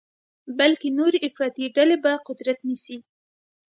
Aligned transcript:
بلکې 0.59 0.87
نورې 0.99 1.19
افراطي 1.27 1.65
ډلې 1.75 1.97
به 2.03 2.11
قدرت 2.27 2.57
نیسي. 2.67 2.97